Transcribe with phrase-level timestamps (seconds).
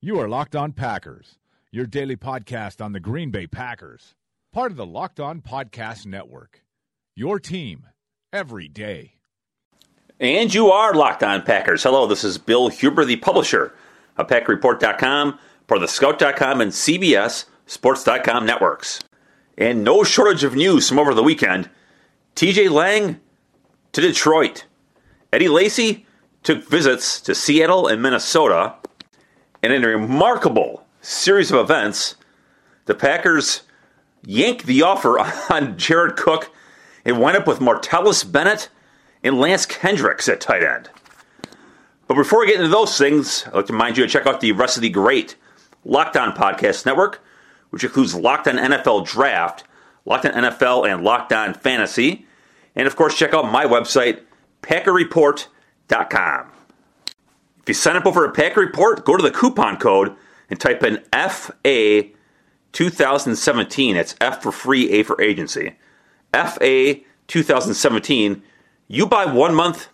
[0.00, 1.38] You are Locked On Packers,
[1.72, 4.14] your daily podcast on the Green Bay Packers.
[4.52, 6.62] Part of the Locked On Podcast Network.
[7.16, 7.84] Your team
[8.32, 9.14] every day.
[10.20, 11.82] And you are Locked On Packers.
[11.82, 13.74] Hello, this is Bill Huber, the publisher
[14.16, 19.00] of PackerReport.com, part of the Scout.com and CBS Sports.com networks.
[19.56, 21.70] And no shortage of news from over the weekend.
[22.36, 23.18] TJ Lang
[23.90, 24.64] to Detroit.
[25.32, 26.06] Eddie Lacy
[26.44, 28.76] took visits to Seattle and Minnesota.
[29.62, 32.16] And in a remarkable series of events,
[32.86, 33.62] the Packers
[34.24, 35.18] yanked the offer
[35.52, 36.50] on Jared Cook
[37.04, 38.68] and wind up with Martellus Bennett
[39.22, 40.90] and Lance Kendricks at tight end.
[42.06, 44.40] But before we get into those things, I'd like to remind you to check out
[44.40, 45.36] the rest of the great
[45.84, 47.22] Locked On Podcast Network,
[47.70, 49.64] which includes Locked On NFL Draft,
[50.06, 52.26] Locked On NFL, and Locked On Fantasy.
[52.74, 54.22] And of course, check out my website,
[54.62, 56.52] PackerReport.com.
[57.68, 60.16] If you sign up over at Packer Report, go to the coupon code
[60.48, 62.04] and type in FA
[62.72, 63.94] 2017.
[63.94, 65.76] It's F for free, A for agency.
[66.32, 66.94] FA
[67.26, 68.42] 2017.
[68.86, 69.88] You buy one month,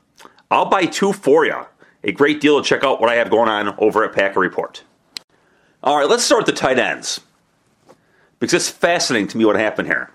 [0.52, 1.66] I'll buy two for you.
[2.04, 4.84] A great deal to check out what I have going on over at Packer Report.
[5.82, 7.22] All right, let's start with the tight ends
[8.38, 10.12] because it's fascinating to me what happened here.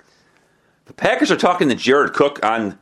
[0.86, 2.80] The Packers are talking to Jared Cook on,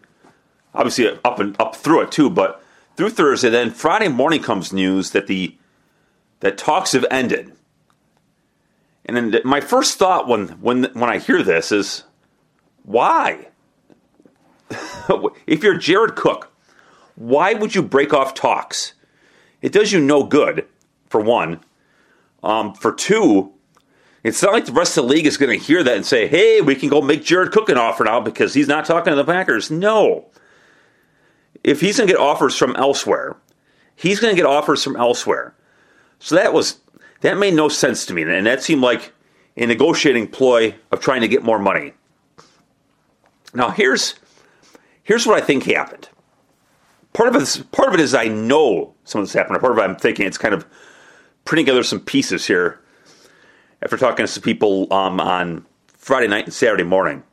[0.75, 2.63] obviously up and up through it too, but
[2.97, 3.49] through Thursday.
[3.49, 5.55] Then Friday morning comes news that the
[6.41, 7.53] that talks have ended.
[9.05, 12.03] And then my first thought when when when I hear this is,
[12.83, 13.47] why?
[15.47, 16.51] if you're Jared Cook,
[17.15, 18.93] why would you break off talks?
[19.61, 20.67] It does you no good,
[21.07, 21.61] for one.
[22.43, 23.53] Um, for two,
[24.23, 26.27] it's not like the rest of the league is going to hear that and say,
[26.27, 29.15] hey, we can go make Jared Cook an offer now because he's not talking to
[29.15, 29.71] the Packers.
[29.71, 30.27] No.
[31.67, 33.35] If he's going to get offers from elsewhere,
[33.93, 35.53] he's going to get offers from elsewhere.
[36.17, 36.79] So that was
[37.19, 39.11] that made no sense to me, and that seemed like
[39.57, 41.91] a negotiating ploy of trying to get more money.
[43.53, 44.15] Now here's
[45.03, 46.07] here's what I think happened.
[47.11, 49.59] Part of it, part of it is I know some of this happened.
[49.59, 50.65] Part of it I'm thinking it's kind of
[51.43, 52.79] putting together some pieces here
[53.81, 55.65] after talking to some people um, on
[55.97, 57.23] Friday night and Saturday morning.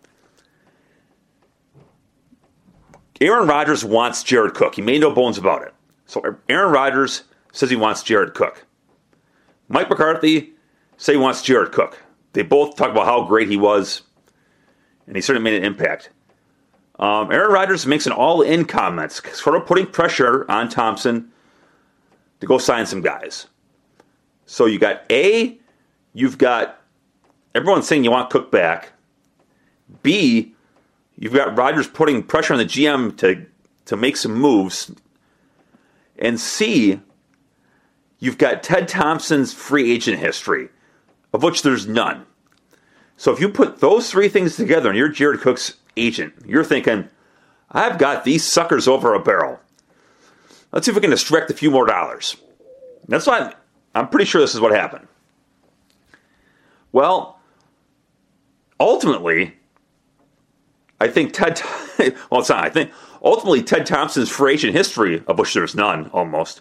[3.25, 4.75] Aaron Rodgers wants Jared Cook.
[4.75, 5.73] He made no bones about it.
[6.07, 8.67] So Aaron Rodgers says he wants Jared Cook.
[9.69, 10.53] Mike McCarthy
[10.99, 12.03] says he wants Jared Cook.
[12.35, 14.03] They both talk about how great he was,
[15.07, 16.11] and he certainly made an impact.
[16.99, 21.31] Um, Aaron Rodgers makes an all-in comment, sort of putting pressure on Thompson
[22.41, 23.47] to go sign some guys.
[24.47, 25.59] So you got A,
[26.13, 26.81] you've got
[27.55, 28.93] everyone saying you want Cook back.
[30.03, 30.54] B,
[31.19, 33.47] you've got Rodgers putting pressure on the GM to
[33.87, 34.91] to make some moves.
[36.19, 37.01] And C,
[38.19, 40.69] you've got Ted Thompson's free agent history,
[41.33, 42.25] of which there's none.
[43.17, 47.09] So if you put those three things together and you're Jared Cook's agent, you're thinking,
[47.71, 49.61] I've got these suckers over a barrel.
[50.73, 52.37] Let's see if we can extract a few more dollars.
[53.07, 53.53] That's why I'm,
[53.95, 55.07] I'm pretty sure this is what happened.
[56.91, 57.39] Well,
[58.81, 59.55] ultimately,
[61.01, 61.61] I think Ted.
[62.31, 62.65] Well, it's not.
[62.65, 62.91] I think
[63.23, 66.61] ultimately Ted Thompson's free agent history, of which there's none, almost,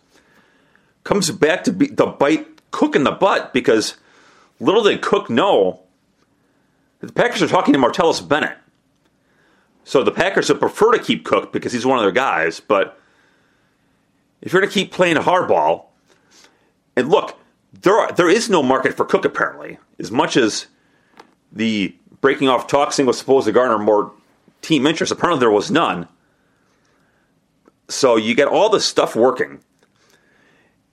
[1.04, 3.98] comes back to, be, to bite Cook in the butt because
[4.60, 5.82] little did Cook know
[7.00, 8.58] the Packers are talking to Martellus Bennett.
[9.84, 12.62] So the Packers would prefer to keep Cook because he's one of their guys.
[12.62, 12.98] But
[14.42, 15.86] if you're going to keep playing hardball,
[16.96, 17.38] and look,
[17.74, 19.78] there are, there is no market for Cook apparently.
[20.00, 20.68] As much as
[21.52, 24.14] the breaking off talks and was supposed to garner more
[24.63, 25.12] team interest.
[25.12, 26.07] Apparently, there was none.
[27.89, 29.60] So you get all this stuff working.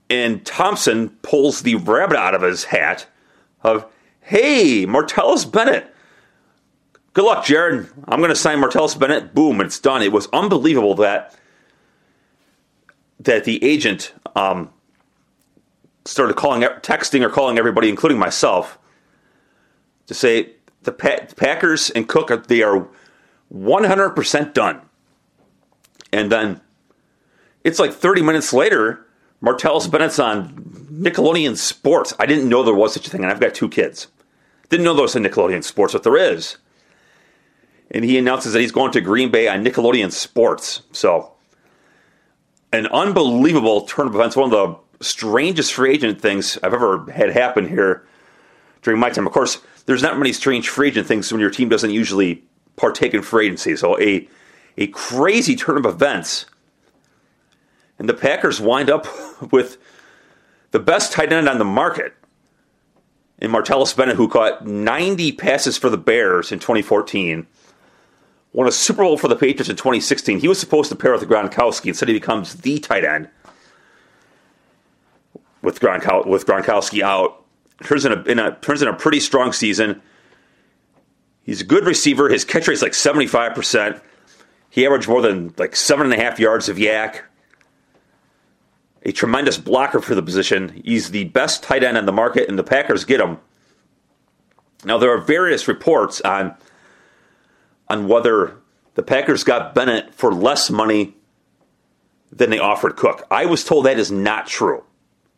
[0.09, 3.07] And Thompson pulls the rabbit out of his hat
[3.63, 3.85] of,
[4.19, 5.87] hey, Martellus Bennett.
[7.13, 7.89] Good luck, Jared.
[8.07, 9.33] I'm going to sign Martellus Bennett.
[9.33, 10.01] Boom, it's done.
[10.01, 11.35] It was unbelievable that
[13.19, 14.71] that the agent um,
[16.05, 18.79] started calling, texting or calling everybody, including myself,
[20.07, 20.53] to say
[20.83, 22.87] the Packers and Cook they are
[23.53, 24.81] 100% done.
[26.13, 26.61] And then
[27.63, 29.05] it's like 30 minutes later,
[29.41, 30.53] Martellus Bennett's on
[30.91, 32.13] Nickelodeon Sports.
[32.19, 34.07] I didn't know there was such a thing, and I've got two kids.
[34.69, 36.57] Didn't know there was a Nickelodeon Sports, but there is.
[37.89, 40.81] And he announces that he's going to Green Bay on Nickelodeon Sports.
[40.91, 41.33] So,
[42.71, 44.35] an unbelievable turn of events.
[44.35, 48.07] One of the strangest free agent things I've ever had happen here
[48.81, 49.27] during my time.
[49.27, 52.43] Of course, there's not many strange free agent things when your team doesn't usually
[52.75, 53.75] partake in free agency.
[53.75, 54.27] So, a,
[54.77, 56.45] a crazy turn of events
[58.01, 59.05] and the Packers wind up
[59.51, 59.77] with
[60.71, 62.15] the best tight end on the market
[63.37, 67.45] in Martellus Bennett, who caught 90 passes for the Bears in 2014,
[68.53, 70.39] won a Super Bowl for the Patriots in 2016.
[70.39, 71.87] He was supposed to pair with Gronkowski.
[71.89, 73.29] Instead, he becomes the tight end
[75.61, 77.45] with, Gronkow- with Gronkowski out.
[77.83, 80.01] Turns in, a, in a, turns in a pretty strong season.
[81.43, 82.29] He's a good receiver.
[82.29, 84.01] His catch rate is like 75%.
[84.69, 87.21] He averaged more than like seven and a half yards of YAC
[89.03, 90.81] a tremendous blocker for the position.
[90.83, 93.39] He's the best tight end on the market, and the Packers get him.
[94.83, 96.55] Now there are various reports on
[97.87, 98.57] on whether
[98.95, 101.15] the Packers got Bennett for less money
[102.31, 103.25] than they offered Cook.
[103.29, 104.83] I was told that is not true.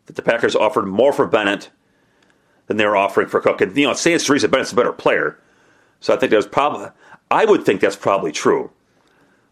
[0.06, 1.70] That the Packers offered more for Bennett
[2.66, 3.60] than they were offering for Cook.
[3.60, 5.38] And you know, say it's Teresa Bennett's a better player.
[6.04, 6.88] So I think was probably
[7.30, 8.70] I would think that's probably true.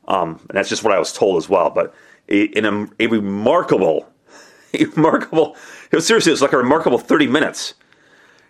[0.07, 1.71] Um, and that's just what I was told as well.
[1.71, 1.95] But
[2.29, 4.07] in a, a remarkable,
[4.75, 5.57] a remarkable,
[5.91, 7.73] it was seriously, it was like a remarkable 30 minutes.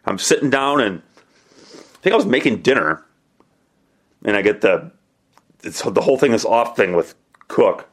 [0.04, 1.00] I'm sitting down and
[1.62, 3.06] I think I was making dinner
[4.24, 4.90] and I get the,
[5.60, 7.14] the whole thing is off thing with
[7.46, 7.88] Cook.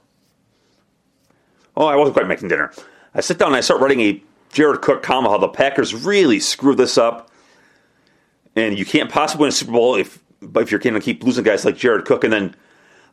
[1.77, 2.73] Oh, I wasn't quite making dinner.
[3.13, 6.39] I sit down and I start writing a Jared Cook column how the Packers really
[6.39, 7.28] screwed this up,
[8.59, 10.19] and you can't possibly win a Super Bowl if
[10.55, 12.23] if you're going to keep losing guys like Jared Cook.
[12.23, 12.55] And then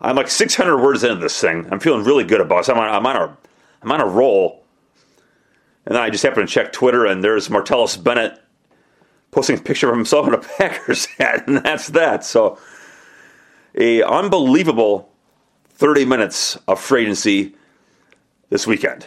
[0.01, 1.67] I'm like 600 words into this thing.
[1.71, 2.73] I'm feeling really good about it.
[2.73, 3.37] I'm on, I'm on a
[3.83, 4.65] I'm on a roll.
[5.85, 8.43] And then I just happen to check Twitter, and there's Martellus Bennett
[9.31, 12.25] posting a picture of himself in a Packers hat, and that's that.
[12.25, 12.59] So,
[13.77, 15.13] a unbelievable
[15.69, 17.55] 30 minutes of free
[18.49, 19.07] this weekend.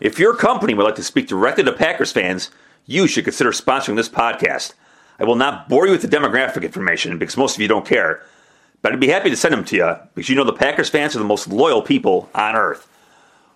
[0.00, 2.50] If your company would like to speak directly to Packers fans,
[2.86, 4.72] you should consider sponsoring this podcast.
[5.18, 8.24] I will not bore you with the demographic information because most of you don't care.
[8.80, 11.14] But I'd be happy to send them to you because you know the Packers fans
[11.14, 12.88] are the most loyal people on earth.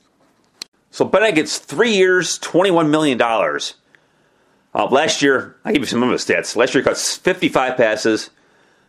[0.90, 3.20] So Bennett gets three years, $21 million.
[3.20, 3.60] Uh,
[4.86, 6.56] last year, I give you some of the stats.
[6.56, 8.30] Last year, he caught 55 passes,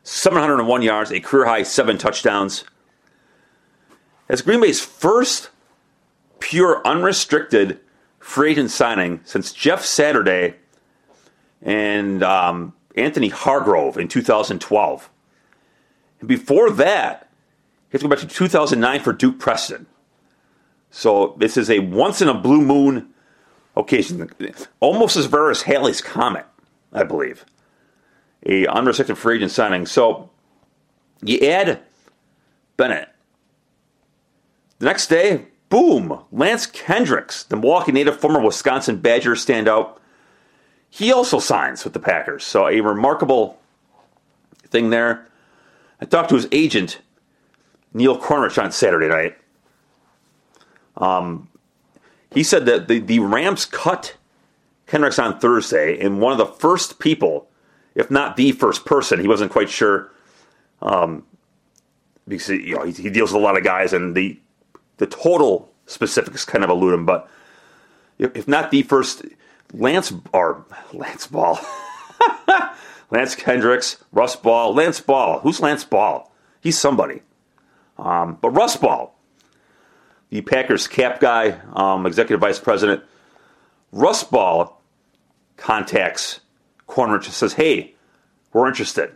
[0.03, 2.65] 701 yards, a career high seven touchdowns.
[4.29, 5.49] As Green Bay's first
[6.39, 7.79] pure unrestricted
[8.19, 10.55] free agent signing since Jeff Saturday
[11.61, 15.09] and um, Anthony Hargrove in 2012.
[16.19, 17.29] And before that,
[17.91, 19.85] you have to go back to 2009 for Duke Preston.
[20.91, 23.13] So this is a once in a blue moon
[23.75, 24.29] occasion,
[24.79, 26.45] almost as rare as Halley's Comet,
[26.91, 27.45] I believe.
[28.45, 29.85] A unrestricted free agent signing.
[29.85, 30.29] So
[31.21, 31.79] you add
[32.77, 33.09] Bennett.
[34.79, 36.19] The next day, Boom!
[36.31, 39.97] Lance Kendricks, the Milwaukee native, former Wisconsin Badger standout,
[40.87, 42.43] he also signs with the Packers.
[42.43, 43.59] So a remarkable
[44.67, 45.27] thing there.
[45.99, 46.99] I talked to his agent,
[47.91, 49.35] Neil Cornrich, on Saturday night.
[50.95, 51.49] Um,
[52.29, 54.15] he said that the, the Rams cut
[54.85, 57.49] Kendricks on Thursday, and one of the first people,
[57.95, 60.11] if not the first person, he wasn't quite sure,
[60.81, 61.25] um,
[62.27, 64.39] because you know he, he deals with a lot of guys, and the
[64.97, 67.29] the total specifics kind of elude him, but
[68.17, 69.25] if not the first,
[69.73, 71.59] Lance or Lance Ball,
[73.11, 75.39] Lance Kendricks, Russ Ball, Lance Ball.
[75.39, 76.31] Who's Lance Ball?
[76.61, 77.21] He's somebody.
[77.97, 79.13] Um, but Russ Ball,
[80.29, 83.03] the Packers cap guy, um, executive vice president,
[83.91, 84.81] Russ Ball
[85.57, 86.39] contacts
[86.87, 87.95] Cornrich says, "Hey,
[88.51, 89.11] we're interested."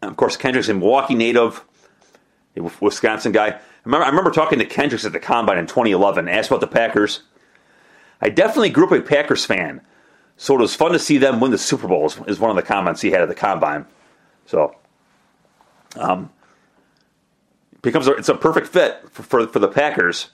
[0.00, 1.64] And of course, Kendricks a Milwaukee native
[2.56, 3.48] a Wisconsin guy.
[3.48, 6.66] I remember, I remember talking to Kendricks at the combine in 2011, asked about the
[6.66, 7.22] Packers.
[8.20, 9.80] I definitely grew up a Packers fan,
[10.36, 12.06] so it was fun to see them win the Super Bowl.
[12.06, 13.86] Is, is one of the comments he had at the combine.
[14.46, 14.76] So,
[15.96, 16.30] um,
[17.80, 20.30] becomes a, it's a perfect fit for, for, for the Packers.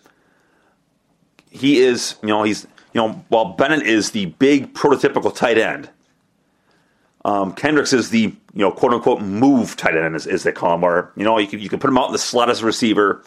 [1.50, 2.66] He is, you know, he's
[2.98, 5.88] you know, while Bennett is the big prototypical tight end,
[7.24, 10.74] um, Kendricks is the you know quote unquote move tight end as, as they call
[10.74, 12.60] him, where you know you can you can put him out in the slot as
[12.60, 13.22] a receiver,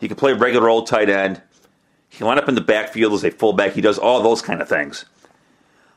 [0.00, 1.40] he can play regular old tight end,
[2.10, 3.72] he can line up in the backfield as a fullback.
[3.72, 5.06] He does all those kind of things.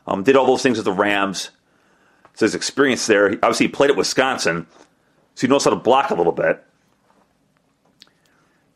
[0.06, 1.50] Um, did all those things with the Rams.
[2.32, 3.32] So his experience there.
[3.32, 4.66] Obviously, he played at Wisconsin,
[5.34, 6.64] so he knows how to block a little bit.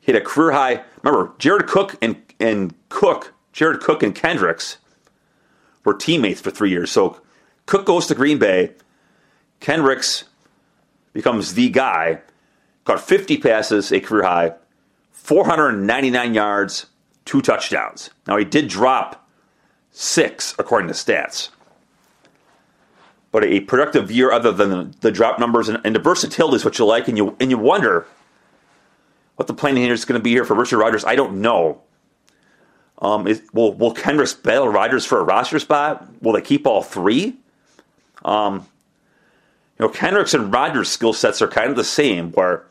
[0.01, 0.83] He had a career high.
[1.03, 4.79] Remember, Jared Cook and and Cook, Jared Cook and Kendricks
[5.85, 6.93] were teammates for three years.
[6.93, 7.21] So
[7.67, 8.71] Cook goes to Green Bay.
[9.59, 10.27] Kendricks
[11.13, 12.21] becomes the guy.
[12.85, 14.53] Caught 50 passes, a career high,
[15.11, 16.87] 499 yards,
[17.25, 18.11] two touchdowns.
[18.29, 19.29] Now he did drop
[19.91, 21.49] six according to stats,
[23.33, 26.79] but a productive year other than the, drop numbers and, and, the versatility is what
[26.79, 28.07] you like, and you and you wonder
[29.35, 31.05] what the plan here is going to be here for Richard Rodgers.
[31.05, 31.83] I don't know.
[33.01, 36.09] Um, is, will will Kendricks battle Rodgers for a roster spot?
[36.21, 37.37] Will they keep all three?
[38.25, 38.67] Um,
[39.79, 42.33] you know, Kendricks and Rodgers' skill sets are kind of the same.
[42.33, 42.67] Where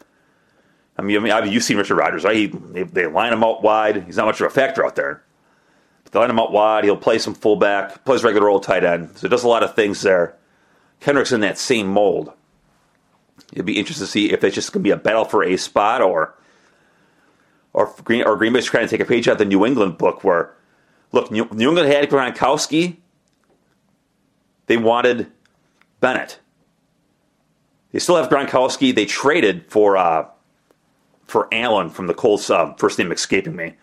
[0.97, 2.35] I mean, I mean, you've seen Richard Rodgers, right?
[2.35, 4.03] He, they, they, line him out wide.
[4.05, 5.23] He's not much of a factor out there.
[6.03, 6.83] But they line him out wide.
[6.83, 9.17] He'll play some fullback, plays regular old tight end.
[9.17, 10.35] So does a lot of things there.
[10.99, 12.33] Kendricks in that same mold.
[13.53, 15.55] It'd be interesting to see if it's just going to be a battle for a
[15.57, 16.33] spot, or
[17.77, 20.23] or Green or Green trying to take a page out of the New England book,
[20.23, 20.51] where
[21.11, 22.97] look, New, New England had Gronkowski.
[24.65, 25.27] They wanted
[25.99, 26.39] Bennett.
[27.91, 28.95] They still have Gronkowski.
[28.95, 30.27] They traded for uh,
[31.25, 32.49] for Allen from the Colts.
[32.49, 33.75] Uh, first name escaping me.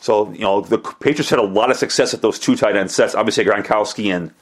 [0.00, 2.90] So you know the Patriots had a lot of success at those two tight end
[2.90, 3.14] sets.
[3.14, 4.32] Obviously Gronkowski and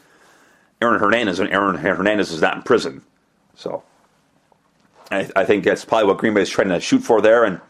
[0.80, 3.02] Aaron Hernandez, and Aaron Hernandez is not in prison.
[3.56, 3.82] So
[5.10, 7.42] I, I think that's probably what Green Bay is trying to shoot for there.
[7.42, 7.60] And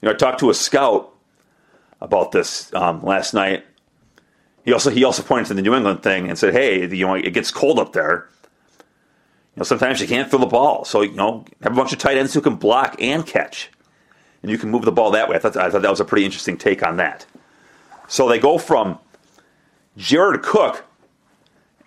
[0.00, 1.12] you know, I talked to a scout
[2.00, 3.64] about this um, last night
[4.66, 7.14] he also he also pointed to the New England thing and said, "Hey, you know,
[7.14, 8.28] it gets cold up there.
[9.54, 12.00] You know, sometimes you can't throw the ball, so you know, have a bunch of
[12.00, 13.70] tight ends who can block and catch,
[14.42, 16.04] and you can move the ball that way." I thought I thought that was a
[16.04, 17.26] pretty interesting take on that.
[18.08, 18.98] So they go from
[19.96, 20.84] Jared Cook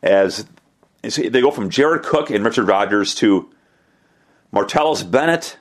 [0.01, 0.45] as
[1.01, 3.49] they go from Jared Cook and Richard Rodgers to
[4.53, 5.57] Martellus Bennett,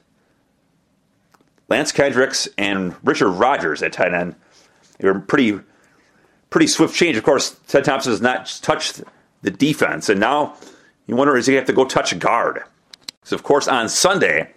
[1.69, 4.35] Lance Kendricks, and Richard Rodgers at tight end.
[4.99, 5.61] They were pretty
[6.51, 7.17] pretty swift change.
[7.17, 9.03] Of course, Ted Thompson has not touched
[9.43, 10.57] the defense, and now
[11.07, 12.63] you wonder is he going to have to go touch a guard?
[13.23, 14.53] So, of course, on Sunday,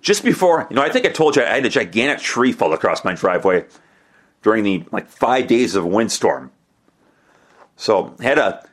[0.00, 2.72] just before you know, I think I told you I had a gigantic tree fall
[2.72, 3.66] across my driveway
[4.42, 6.50] during the like five days of windstorm.
[7.76, 8.66] So had a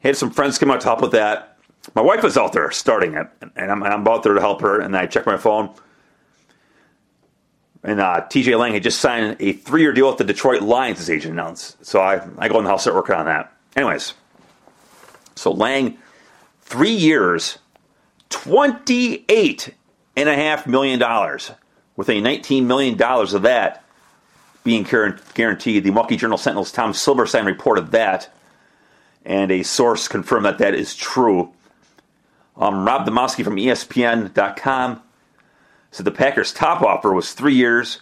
[0.00, 1.56] had some friends come out to help with that.
[1.94, 3.26] My wife was out there starting it,
[3.56, 4.80] and I'm, I'm there to help her.
[4.80, 5.74] And I checked my phone
[7.84, 10.96] and uh, TJ Lang had just signed a three year deal with the Detroit Lions,
[10.98, 11.84] his agent announced.
[11.84, 13.52] So I, I go in the house, start working on that.
[13.76, 14.14] Anyways,
[15.36, 15.98] so Lang,
[16.62, 17.58] three years,
[18.30, 20.98] $28.5 million,
[21.96, 23.84] with a $19 million of that
[24.64, 25.84] being guaranteed.
[25.84, 28.30] The Milwaukee Journal Sentinel's Tom Silverstein reported that,
[29.26, 31.52] and a source confirmed that that is true.
[32.56, 35.02] Um, Rob Demovsky from ESPN.com
[35.94, 38.00] so the Packers' top offer was three years,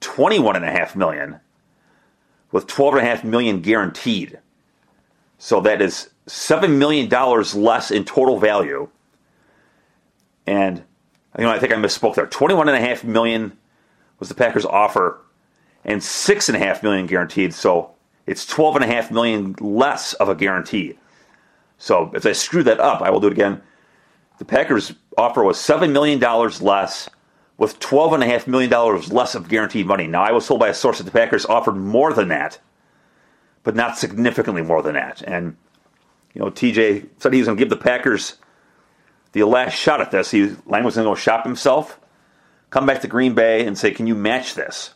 [0.00, 1.38] 21.5 million,
[2.50, 4.38] with 12.5 million guaranteed.
[5.36, 8.88] So that is seven million dollars less in total value.
[10.46, 10.82] And
[11.36, 12.26] you know, I think I misspoke there.
[12.26, 13.58] 21.5 million
[14.18, 15.20] was the Packers' offer,
[15.84, 17.52] and 6.5 million guaranteed.
[17.52, 17.90] So
[18.24, 20.98] it's 12.5 million less of a guarantee.
[21.76, 23.60] So if I screw that up, I will do it again.
[24.38, 27.10] The Packers' offer was $7 million less
[27.58, 28.70] with $12.5 million
[29.08, 30.06] less of guaranteed money.
[30.06, 32.58] Now, I was told by a source that the Packers offered more than that,
[33.62, 35.22] but not significantly more than that.
[35.22, 35.56] And,
[36.34, 38.36] you know, TJ said he was going to give the Packers
[39.32, 40.30] the last shot at this.
[40.30, 41.98] He, Lang was going to go shop himself,
[42.70, 44.94] come back to Green Bay, and say, Can you match this?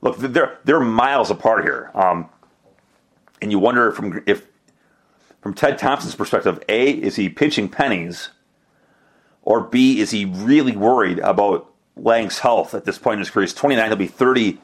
[0.00, 1.90] Look, they're, they're miles apart here.
[1.94, 2.28] Um,
[3.40, 4.46] and you wonder from if,
[5.40, 8.30] from Ted Thompson's perspective, A, is he pinching pennies?
[9.42, 13.44] Or B, is he really worried about Lang's health at this point in his career?
[13.44, 14.58] He's 29, he'll be 30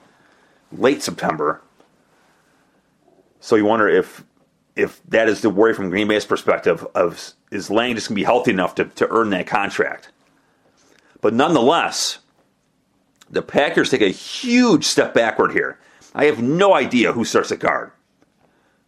[0.72, 1.62] late September.
[3.40, 4.24] So you wonder if
[4.76, 8.22] if that is the worry from Green Bay's perspective of is Lang just to be
[8.22, 10.10] healthy enough to, to earn that contract?
[11.20, 12.18] But nonetheless,
[13.28, 15.78] the Packers take a huge step backward here.
[16.14, 17.90] I have no idea who starts at guard.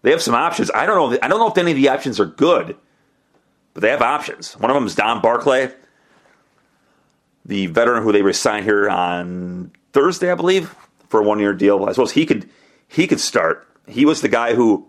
[0.02, 0.70] They have some options.
[0.70, 1.18] I don't know.
[1.22, 2.76] I don't know if any of the options are good,
[3.74, 4.54] but they have options.
[4.54, 5.72] One of them is Don Barclay,
[7.44, 10.74] the veteran who they resigned here on Thursday, I believe,
[11.08, 11.84] for a one-year deal.
[11.84, 12.48] I suppose he could
[12.88, 13.66] he could start.
[13.86, 14.86] He was the guy who,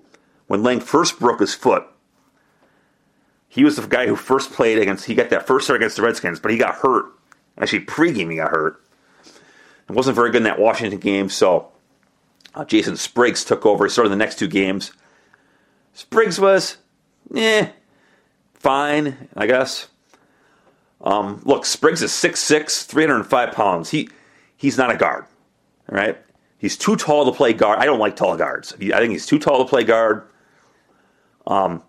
[0.47, 1.85] when Lang first broke his foot,
[3.47, 5.05] he was the guy who first played against.
[5.05, 7.05] He got that first start against the Redskins, but he got hurt.
[7.57, 8.83] Actually, pregame he got hurt.
[9.89, 11.69] It wasn't very good in that Washington game, so
[12.55, 13.85] uh, Jason Spriggs took over.
[13.85, 14.93] He started the next two games.
[15.93, 16.77] Spriggs was,
[17.35, 17.69] eh,
[18.61, 19.87] fine, I guess.
[21.01, 23.89] Um, look, Spriggs is 6'6", 305 pounds.
[23.89, 24.09] He
[24.55, 25.25] he's not a guard,
[25.87, 26.17] right?
[26.57, 27.79] He's too tall to play guard.
[27.79, 28.73] I don't like tall guards.
[28.73, 30.27] I think he's too tall to play guard.
[31.47, 31.81] Um,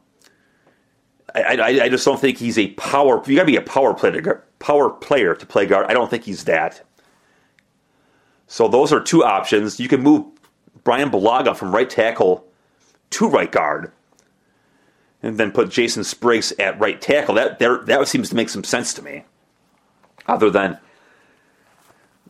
[1.35, 3.23] I, I, I just don't think he's a power.
[3.27, 5.87] You got to be a power player, power player to play guard.
[5.91, 6.83] I don't think he's that.
[8.47, 9.79] So those are two options.
[9.79, 10.25] You can move
[10.85, 12.47] Brian Bulaga from right tackle
[13.11, 13.93] to right guard,
[15.23, 17.37] and then put Jason Spriggs at right tackle.
[17.37, 19.25] That there, that seems to make some sense to me.
[20.27, 20.79] Other than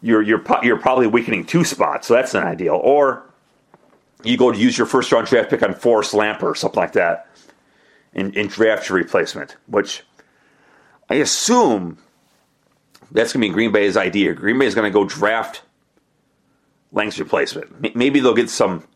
[0.00, 2.80] you're you're you're probably weakening two spots, so that's an ideal.
[2.82, 3.24] Or
[4.24, 6.92] you go to use your first round draft pick on Forrest Lamp or something like
[6.92, 7.28] that,
[8.14, 10.04] in, in draft your replacement, which
[11.10, 11.98] I assume
[13.10, 14.32] that's going to be Green Bay's idea.
[14.32, 15.62] Green Bay is going to go draft
[16.92, 17.94] Lang's replacement.
[17.96, 18.86] Maybe they'll get some,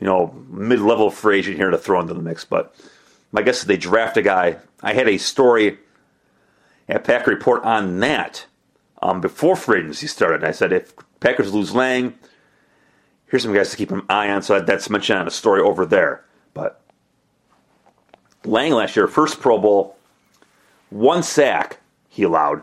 [0.00, 2.44] you know, mid-level free agent here to throw into the mix.
[2.44, 2.74] But
[3.32, 4.58] my guess is they draft a guy.
[4.82, 5.78] I had a story
[6.88, 8.46] at Packer Report on that
[9.02, 10.44] um, before free agency started.
[10.44, 12.14] I said if Packers lose Lang,
[13.26, 14.42] here's some guys to keep an eye on.
[14.42, 16.24] So that's mentioned on a story over there.
[16.54, 16.80] But
[18.44, 19.96] Lang last year, first Pro Bowl,
[20.90, 21.78] one sack
[22.08, 22.62] he allowed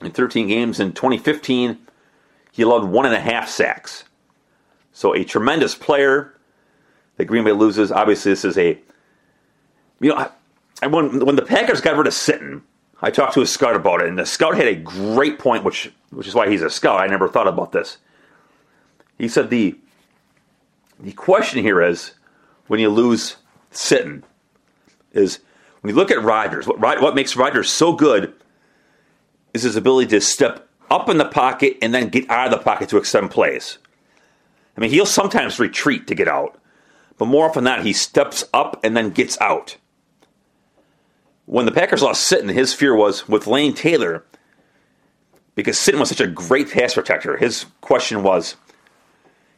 [0.00, 1.78] in 13 games in 2015
[2.54, 4.04] he allowed one and a half sacks.
[4.92, 6.34] So a tremendous player
[7.16, 7.90] that Green Bay loses.
[7.90, 8.78] Obviously, this is a
[10.04, 10.30] you know
[10.82, 12.60] I, when when the Packers got rid of Sitton,
[13.00, 15.90] I talked to a scout about it, and the scout had a great point, which
[16.10, 17.00] which is why he's a scout.
[17.00, 17.96] I never thought about this.
[19.16, 19.78] He said the
[21.00, 22.12] the question here is
[22.66, 23.36] when you lose
[23.72, 24.24] Sitton
[25.12, 25.38] is
[25.80, 26.66] when you look at Rodgers.
[26.66, 28.34] What what makes Rodgers so good
[29.54, 32.62] is his ability to step up in the pocket and then get out of the
[32.62, 33.78] pocket to extend plays.
[34.76, 36.60] I mean, he'll sometimes retreat to get out,
[37.16, 39.78] but more often than not, he steps up and then gets out.
[41.46, 44.24] When the Packers lost Sitton, his fear was with Lane Taylor,
[45.54, 48.56] because Sitton was such a great pass protector, his question was,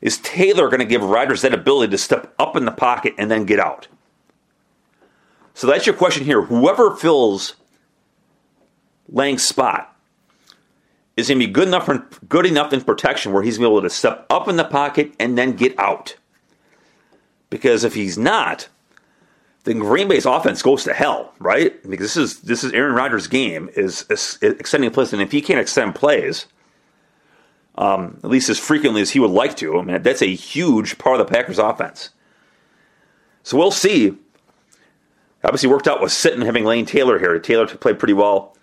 [0.00, 3.30] is Taylor going to give Rodgers that ability to step up in the pocket and
[3.30, 3.88] then get out?
[5.54, 6.42] So that's your question here.
[6.42, 7.54] Whoever fills
[9.08, 9.96] Lang's spot,
[11.16, 13.70] is going to be good enough for, good enough in protection where he's going to
[13.70, 16.16] be able to step up in the pocket and then get out.
[17.48, 18.68] Because if he's not,
[19.66, 21.80] then Green Bay's offense goes to hell, right?
[21.88, 25.42] Because this is this is Aaron Rodgers' game is, is extending plays, and if he
[25.42, 26.46] can't extend plays,
[27.76, 30.98] um, at least as frequently as he would like to, I mean that's a huge
[30.98, 32.10] part of the Packers' offense.
[33.42, 34.16] So we'll see.
[35.44, 37.38] Obviously, worked out with Sitton having Lane Taylor here.
[37.38, 38.56] Taylor played pretty well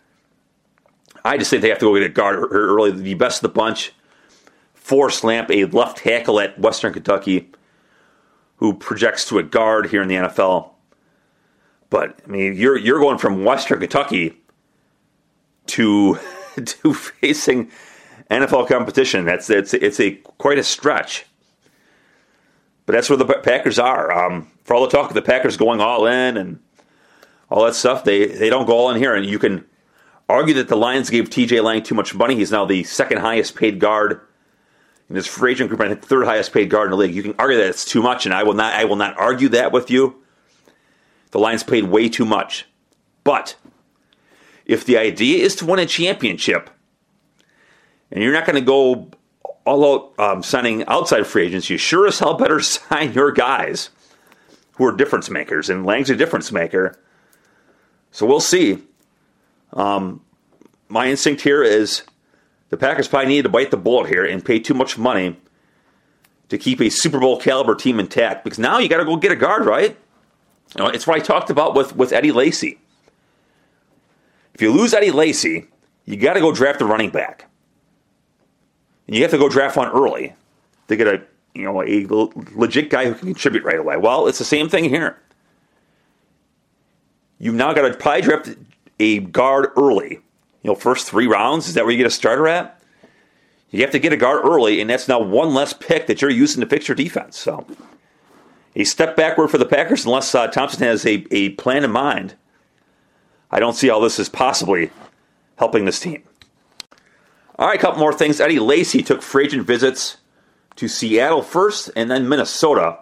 [1.26, 2.92] I just think they have to go get a guard early.
[2.92, 3.94] The best of the bunch.
[4.74, 7.50] Forrest Lamp, a left tackle at Western Kentucky,
[8.58, 10.72] who projects to a guard here in the NFL.
[11.94, 14.36] But I mean, you're you're going from Western Kentucky
[15.68, 16.18] to
[16.66, 17.70] to facing
[18.32, 19.26] NFL competition.
[19.26, 21.28] That's it's it's a quite a stretch.
[22.88, 24.12] But that's where the Packers are.
[24.12, 26.60] Um, for all the talk of the Packers going all in and
[27.52, 29.64] all that stuff, they they don't go all in here, and you can
[30.28, 32.34] argue that the Lions gave TJ Lang too much money.
[32.34, 34.20] He's now the second highest paid guard
[35.10, 37.14] in this free agent group, I think third highest paid guard in the league.
[37.14, 39.50] You can argue that it's too much, and I will not I will not argue
[39.50, 40.23] that with you.
[41.34, 42.68] The Lions paid way too much.
[43.24, 43.56] But
[44.68, 46.70] if the idea is to win a championship,
[48.12, 49.10] and you're not going to go
[49.66, 53.90] all out um, signing outside free agents, you sure as hell better sign your guys
[54.74, 57.00] who are difference makers, and Lang's a difference maker.
[58.12, 58.84] So we'll see.
[59.74, 60.22] Um,
[60.88, 62.04] my instinct here is
[62.70, 65.40] the Packers probably needed to bite the bullet here and pay too much money
[66.50, 69.32] to keep a Super Bowl caliber team intact because now you got to go get
[69.32, 69.98] a guard, right?
[70.76, 72.80] You know, it's what I talked about with, with Eddie Lacy.
[74.54, 75.68] If you lose Eddie Lacy,
[76.06, 77.50] you got to go draft a running back.
[79.08, 80.34] And you have to go draft one early
[80.88, 81.22] to get a
[81.54, 82.08] you know a
[82.56, 83.98] legit guy who can contribute right away.
[83.98, 85.20] Well, it's the same thing here.
[87.40, 88.50] You've now got to probably draft
[89.00, 90.22] a guard early You
[90.64, 92.80] know, first three rounds, is that where you get a starter at?
[93.72, 96.32] You have to get a guard early, and that's now one less pick that you're
[96.32, 97.38] using to fix your defense.
[97.38, 97.66] So,
[98.76, 102.36] a step backward for the Packers unless uh, Thompson has a, a plan in mind.
[103.52, 104.92] I don't see how this is possibly
[105.58, 106.24] helping this team.
[107.60, 108.40] All right, a couple more things.
[108.40, 110.18] Eddie Lacy took free agent visits
[110.76, 113.00] to Seattle first and then Minnesota.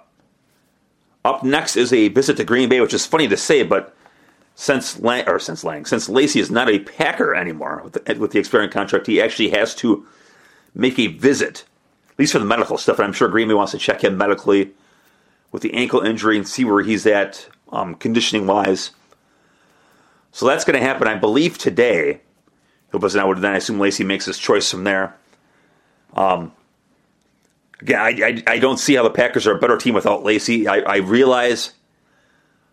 [1.24, 3.96] Up next is a visit to Green Bay, which is funny to say, but
[4.56, 8.32] since Lang, or since Lang, since Lacy is not a Packer anymore with the, with
[8.32, 10.06] the expiring contract, he actually has to
[10.76, 11.64] make a visit,
[12.10, 13.00] at least for the medical stuff.
[13.00, 14.72] And I'm sure Green Bay wants to check him medically
[15.52, 18.92] with the ankle injury and see where he's at um, conditioning wise.
[20.32, 22.22] So that's going to happen, I believe, today.
[22.92, 25.16] He'll then I assume Lacy makes his choice from there.
[26.14, 26.52] Um,
[27.80, 30.68] again, I, I, I, don't see how the Packers are a better team without Lacy.
[30.68, 31.74] I, I realize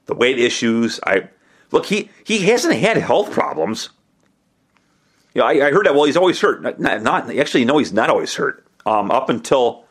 [0.06, 0.98] the weight issues.
[1.06, 1.28] I
[1.70, 3.90] look he he hasn't had health problems.
[5.34, 5.94] You know, I, I heard that.
[5.94, 6.80] Well, he's always hurt.
[6.80, 7.64] Not, not actually.
[7.64, 8.66] No, he's not always hurt.
[8.86, 9.84] Um, up until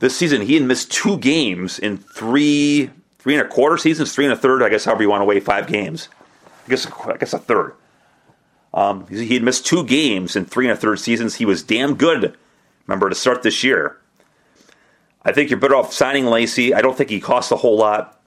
[0.00, 4.24] this season, he had missed two games in three three and a quarter seasons, three
[4.24, 4.62] and a third.
[4.62, 6.08] I guess however you want to weigh five games.
[6.66, 7.74] I guess I guess a third.
[8.72, 11.36] Um, he had missed two games in three and a third seasons.
[11.36, 12.36] He was damn good.
[12.86, 13.98] Remember to start this year.
[15.22, 16.72] I think you're better off signing Lacy.
[16.72, 18.18] I don't think he costs a whole lot.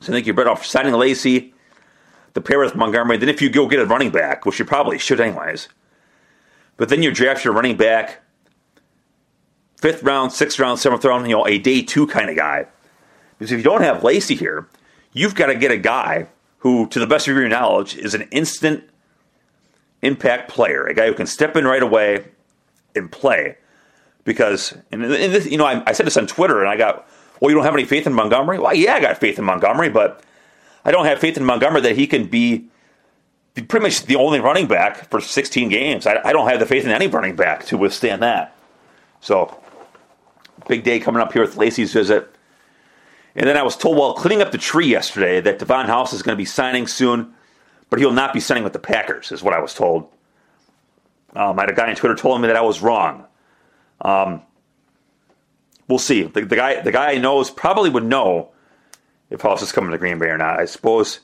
[0.00, 1.54] So I think you're better off signing Lacy,
[2.34, 3.16] the pair with Montgomery.
[3.16, 5.68] Then if you go get a running back, which you probably should anyways,
[6.76, 8.20] but then you draft your running back,
[9.76, 12.66] fifth round, sixth round, seventh round, you know, a day two kind of guy.
[13.38, 14.68] Because if you don't have Lacy here,
[15.12, 18.22] you've got to get a guy who, to the best of your knowledge, is an
[18.30, 18.84] instant
[20.02, 22.24] impact player, a guy who can step in right away
[22.94, 23.56] and play.
[24.24, 27.06] Because, and, this, you know, I, I, said this on Twitter, and I got,
[27.40, 28.58] well, you don't have any faith in Montgomery?
[28.58, 30.22] Well, yeah, I got faith in Montgomery, but
[30.84, 32.68] I don't have faith in Montgomery that he can be
[33.54, 36.06] pretty much the only running back for 16 games.
[36.06, 38.56] I, I don't have the faith in any running back to withstand that.
[39.20, 39.60] So,
[40.68, 42.34] big day coming up here with Lacy's visit.
[43.36, 46.22] And then I was told while cleaning up the tree yesterday that Davon House is
[46.22, 47.34] going to be signing soon,
[47.90, 50.08] but he'll not be signing with the Packers, is what I was told.
[51.34, 53.26] Um, I had a guy on Twitter told me that I was wrong.
[54.00, 54.42] Um,
[55.88, 56.22] we'll see.
[56.22, 58.50] The, the, guy, the guy I knows probably would know
[59.30, 60.60] if House is coming to Green Bay or not.
[60.60, 61.20] I suppose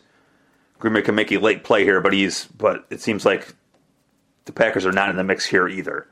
[0.80, 2.46] Green Bay can make a late play here, but he's.
[2.46, 3.54] But it seems like
[4.46, 6.08] the Packers are not in the mix here either.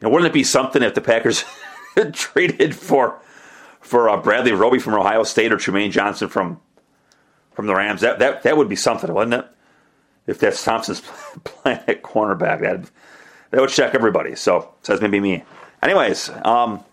[0.00, 1.44] You know, wouldn't it be something if the Packers
[2.12, 3.20] traded for
[3.80, 6.60] for uh, Bradley Roby from Ohio State or Trumaine Johnson from
[7.52, 8.00] from the Rams.
[8.00, 9.46] That that that would be something, wouldn't it?
[10.26, 11.00] If that's Thompson's
[11.44, 12.90] playing at cornerback, that
[13.50, 14.34] that would shock everybody.
[14.34, 15.44] So says maybe me.
[15.82, 16.84] Anyways, um,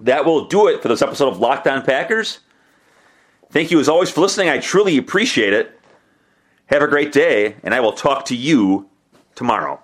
[0.00, 2.40] that will do it for this episode of Locked On Packers.
[3.50, 4.48] Thank you as always for listening.
[4.48, 5.80] I truly appreciate it.
[6.66, 8.88] Have a great day, and I will talk to you
[9.34, 9.83] tomorrow.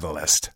[0.00, 0.50] catalyst.